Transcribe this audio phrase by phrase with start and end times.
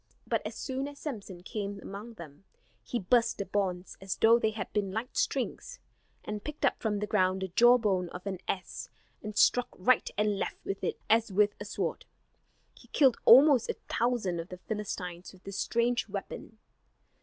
[0.25, 2.43] But as soon as Samson came among them,
[2.81, 5.77] he burst the bonds as though they had been light strings;
[6.25, 8.89] and picked up from the ground the jawbone of an ass,
[9.21, 12.05] and struck right and left with it as with a sword.
[12.73, 16.57] He killed almost a thousand of the Philistines with this strange weapon.